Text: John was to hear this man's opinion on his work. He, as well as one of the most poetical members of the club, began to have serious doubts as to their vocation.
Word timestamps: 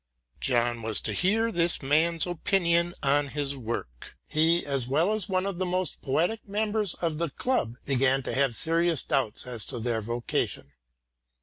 John 0.39 0.81
was 0.81 0.99
to 1.01 1.13
hear 1.13 1.51
this 1.51 1.83
man's 1.83 2.25
opinion 2.25 2.95
on 3.03 3.27
his 3.27 3.55
work. 3.55 4.17
He, 4.27 4.65
as 4.65 4.87
well 4.87 5.13
as 5.13 5.29
one 5.29 5.45
of 5.45 5.59
the 5.59 5.65
most 5.67 6.01
poetical 6.01 6.49
members 6.49 6.95
of 6.95 7.19
the 7.19 7.29
club, 7.29 7.77
began 7.85 8.23
to 8.23 8.33
have 8.33 8.55
serious 8.55 9.03
doubts 9.03 9.45
as 9.45 9.63
to 9.65 9.77
their 9.77 10.01
vocation. 10.01 10.71